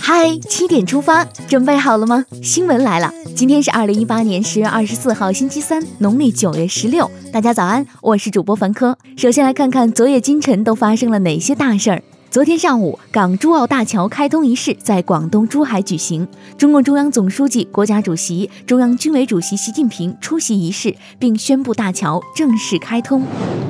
[0.00, 2.24] 嗨，七点出发，准备好了吗？
[2.42, 7.10] 新闻来了，今天是二零一八年十月二十四号，星期三，农历九月十六。
[7.32, 8.96] 大家早安，我是主播凡科。
[9.16, 12.02] 首先来看看昨夜今晨都发生了哪些大事儿。
[12.36, 23.22] 昨天上午，港珠澳大桥开通仪式在广东珠海举行，中共中央总书记、国家主席、中央军委主席习近平出席仪式，并宣布大桥正式开通。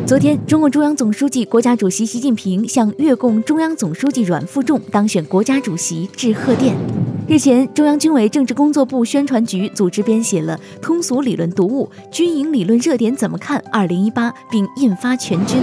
[0.04, 6.74] 昨天，中共中央总书记、国家主席习近平向越共中央总书记阮富仲当选国家主席致贺电。
[7.28, 15.62] 日前，中央军委政治工作部宣传局组织编写了通俗理论读物《军营理论热点怎么看（二零一八）》，并印发全军。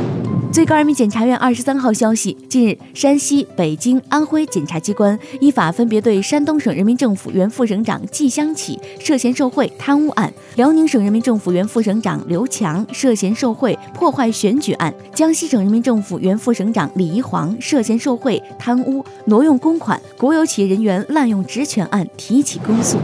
[0.53, 22.99] 最高人民检察院二十三号消息，近日，山西、北京、安徽检察机关依法分别对山东省人民政府原副省长季湘起涉嫌受贿贪污案、辽宁省人民政府原副省长刘强涉嫌受贿破坏选举案、江西省人民政府原副省长李一煌涉嫌受贿贪污挪用公款、国有企业人员滥用职权案提起公诉。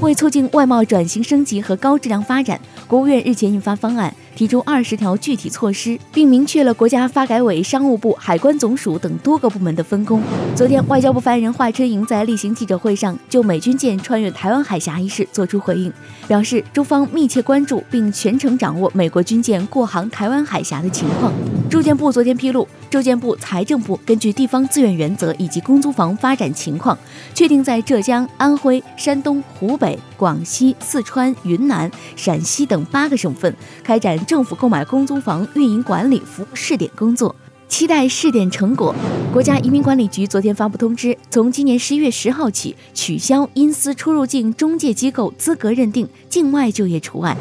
[0.00, 10.20] 为促进外贸转型升级和高质量发展，国务院日前印发方案，提出二十条具体措施，并明确了国家发改委、商务部、海关总署等多个部门的分工。
[10.54, 15.90] 昨天，外交部发言人华春莹在例行记者会上就美军舰穿越台湾海峡一事作出回应，
[16.28, 21.32] 表示中方密切关注并全程掌握美国军舰过航台湾海峡的情况。
[21.70, 26.96] 住建部昨天披露，住建部、财政部根据地方自愿原则以及公租房发展情况，
[27.34, 37.34] 确定在浙江、安徽、山东、湖北、广西、四川、云南、陕西等八个省份开展政府购买公租房运营管理服务试点工作，
[37.68, 38.92] 期待试点成果。
[39.32, 47.36] 国家移民管理局昨天发布通知，从今年十一月十号起，取消因私出入境中介机构资格认定，境外就业除外。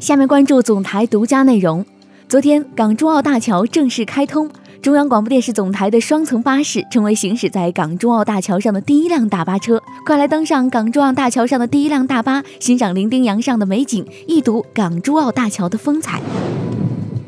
[0.00, 1.84] 下面关注总台独家内容。
[2.26, 4.50] 昨天，港珠澳大桥正式开通，
[4.84, 9.82] 中央广播电视总台的双层巴士成为行驶在港珠澳大桥上的第一辆大巴车。
[10.04, 16.20] 快来登上港珠澳大桥上的第一辆大巴，欣赏伶仃洋上的美景，一睹港珠澳大桥的风采。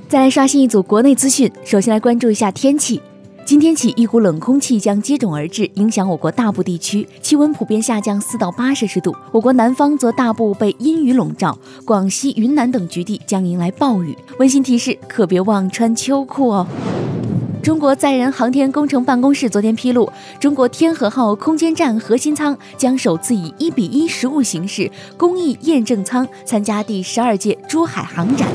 [0.07, 3.01] 再来刷新一组国内资讯，首先来关注一下天气。
[3.47, 9.17] 今天起，一股冷空气将接踵而至，影响我国大部地区，气温普遍下降四到八摄氏度。
[9.33, 14.15] 我国南方则大部被阴雨笼罩，广西、云南等局地将迎来暴雨。
[14.39, 16.67] 温馨提示：可别忘穿秋裤哦。
[17.67, 28.47] 中国载人航天工程办公室昨天披露，中国天河号空间站核心舱将首次以一比一实物形式公益验证舱参加第十二届珠海航展。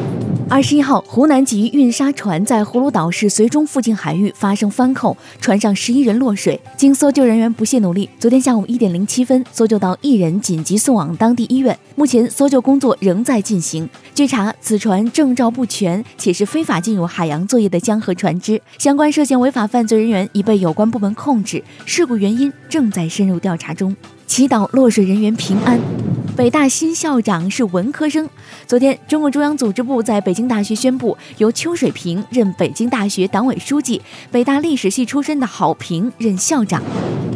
[0.52, 6.60] 二十一号，湖南籍运沙船在葫芦岛市绥中附近海域发生翻扣，船上十一人落水。
[6.76, 11.80] 经搜救人员不懈努力，昨天下午一点零七分搜救到一人，紧急送往当地医院。
[11.96, 13.90] 目前搜救工作仍在进行。
[14.14, 18.62] 据查，此船证照不全，且是非法进入海洋作业的江河船只。
[18.78, 23.96] 相关涉嫌违法犯罪人员已被有关部门控制，事故原因正在深入调查中。
[24.28, 25.80] 祈祷落水人员平安。
[26.36, 28.28] 北大新校长是文科生。
[28.66, 36.82] 昨天，中共中央组织部在北京大学宣布，由邱水平任北京大学党委书记，北大历史系出身的郝平任校长。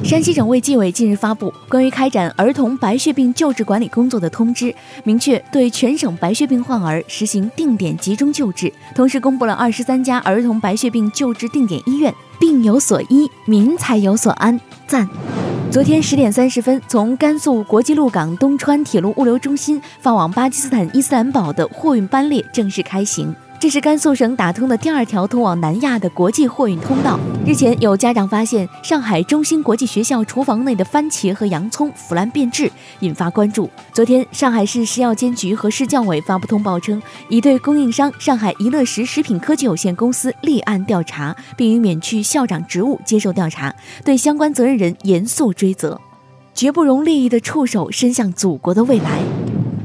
[0.03, 4.73] 山西省卫计委近日发布关于开展儿童白血病救治管理工作的通知，
[5.03, 15.09] 明确对全省白血病患儿实行定点集中救治，同时公布了二十三家儿童白血病救治定点医院，病有所医，民才有所安，赞。
[15.75, 23.35] 昨天十点三十分，从甘肃国际陆港东川铁路物流中心发往巴基斯坦伊斯兰堡的货运班列正式开行。
[23.65, 27.19] 这是甘肃省打通的第二条通往南亚的国际货运通道。
[27.47, 33.67] 日前，有家长发现上海中心国际学校厨房内的番茄和洋葱腐烂变质，引发关注。
[33.91, 45.99] 昨天，上海市食药监局和市教委发布通报称，已对供应商上海怡乐食食品科技有限公司立案调查，并已免去校长职务接受调查，对相关责任人严肃追责。
[46.53, 49.23] 绝不容利益的触手伸向祖国的未来。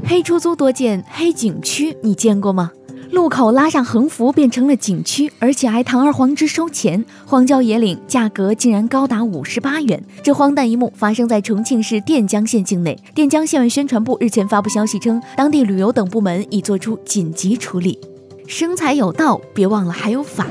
[0.05, 2.73] 黑出租多见，黑景区你见过吗？
[3.11, 10.01] 路口拉上横幅变成了景区，而且还堂而皇之收钱，荒郊野岭，价格竟然高达五十八元。
[10.23, 12.97] 这荒诞一幕发生在重庆市垫江县境内。
[13.13, 17.99] 垫江县委宣传部日前发布消息称，当地旅游等部门已做出紧急处理。
[18.47, 20.47] 生财有道，别忘了还有法。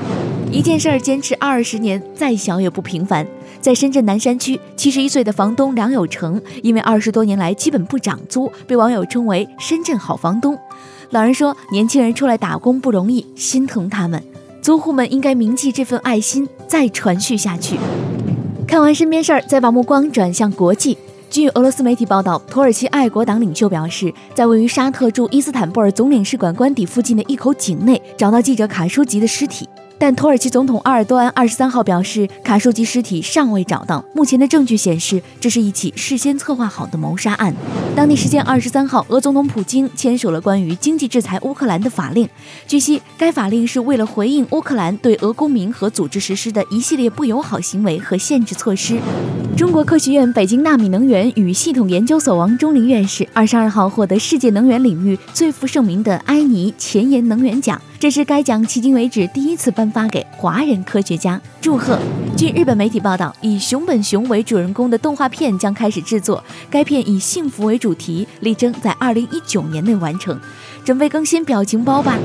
[0.51, 3.25] 一件事儿坚持二十年，再小也不平凡。
[3.59, 10.57] 在深圳南山区，七十一岁的房东梁有成，因为二十多年来基本不涨租，被网友称为“深圳好房东”。
[11.11, 14.23] 老人说：“年轻人出来打工不容易，心疼他们。
[14.61, 17.77] 租户们应该铭记这份爱心，再传续下去。”
[18.65, 20.97] 看完身边事儿，再把目光转向国际。
[21.29, 29.67] 据俄罗斯媒体报道，土耳其爱国党领袖表示，在位于沙特驻伊斯坦布尔总领事馆官邸附近的一口井内，找到记者卡舒吉的尸体。
[30.01, 34.03] 但土耳其总统埃尔多安二十三号表示，卡舒吉尸体尚未找到。
[34.15, 37.53] 目前的证据显示，这是一起事先策划好的谋杀案。
[37.95, 42.27] 当地时间二十三号，俄总统普京签署了关于经济制裁乌克兰的法令。
[42.67, 48.99] 据悉，该法令是为了回应乌克兰对俄公民和组织实施的一系列不友好行为和限制措施。
[49.55, 57.79] 中国科学院北京纳米能源与系统研究所王忠林院士二十二号获得世界能源领域最负盛名的埃尼前沿能源奖。
[57.99, 61.99] 这是该奖迄今为止第一次颁发给华人科学家，祝贺！
[62.37, 70.39] 据日本媒体报道，以熊本熊为主人公的动画片将开始制作，该片以幸福为主题，力争在二零一九年内完成。
[70.83, 72.17] 准备更新表情包吧！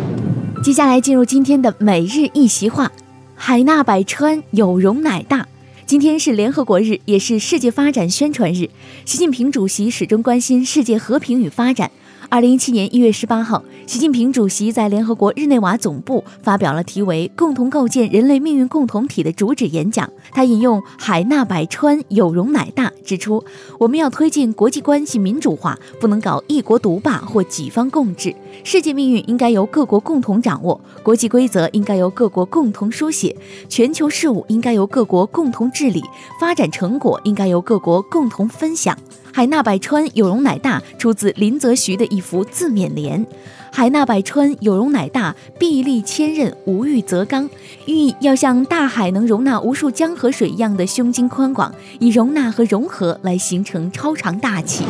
[0.62, 2.90] 接下来进入今天的每日一席话：
[3.34, 5.46] 海纳百川，有容乃大。
[5.84, 8.70] 今天是联合国日，也是世界发展宣传日。
[9.04, 11.90] 习近平主席始终关心世界和平与发展。
[12.28, 20.10] 二零一七年一月十八号，习近平主席在联合国日内瓦总部发表了题为“共同构建人类命运共同体”的主旨演讲。
[20.32, 23.44] 他引用“海纳百川，有容乃大”，指出
[23.78, 28.34] 我们要推进国际关系民主化，不能搞一国独霸或几方共治。
[28.64, 33.36] 世界命运应该由各国共同掌握，国际规则应该由各国共同书写，
[33.68, 36.02] 全球事务应该由各国共同治理，
[36.40, 38.98] 发展成果应该由各国共同分享。
[39.36, 43.26] 海纳百川，有容乃大，出自林则徐的一幅字面联。
[43.70, 47.46] 海纳百川，有容乃大，壁立千仞，无欲则刚，
[47.84, 54.86] 寓意要像大海能容纳无数江河水一样的胸襟宽广，以容纳和融合来形成超长大气。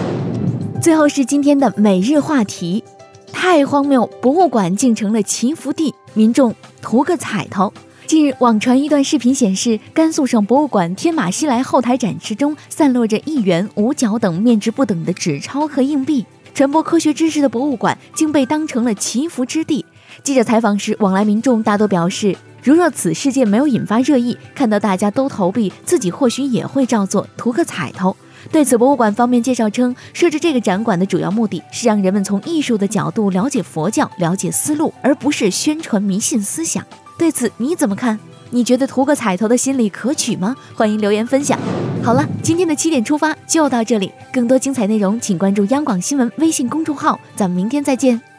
[0.80, 2.84] 最后是今天的每日话题：
[3.32, 7.72] 太荒谬，博物馆竟成了祈福地，民众图个彩头。
[8.06, 16.24] 近日，网传一段视频显示，甘肃省博物馆天马西来后台展示中散落着一元、五角等面值不等的纸钞和硬币。
[16.54, 19.84] 传播科学知识的博物馆竟被当成了祈福之地。
[20.22, 28.16] 记者采访时，往来民众大多表示，如若此事件没有引发热议，看到大家都投币，自己或许也会照做，图个彩头。
[28.52, 36.86] 对此，博物馆方面介绍称，设置这个展馆的主要目的是让人们从艺术的角度了解佛教、了解思路，而不是宣传迷信思想。
[37.18, 38.18] 对此你怎么看？
[38.50, 40.54] 你觉得图个彩头的心理可取吗？
[40.74, 41.58] 欢迎留言分享。
[42.02, 48.35] 好了，今天的七点出发就到这里，更多精彩内容请关注央广新闻微信公众号，咱们明天再见。